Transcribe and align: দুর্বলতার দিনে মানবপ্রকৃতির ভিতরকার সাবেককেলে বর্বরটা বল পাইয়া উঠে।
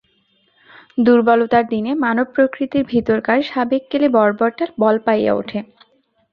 দুর্বলতার 0.97 1.65
দিনে 1.67 1.91
মানবপ্রকৃতির 1.95 2.83
ভিতরকার 2.83 3.37
সাবেককেলে 3.43 4.07
বর্বরটা 4.09 4.65
বল 4.79 4.95
পাইয়া 5.05 5.33
উঠে। 5.33 5.59